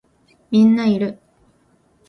[0.63, 1.19] みんないる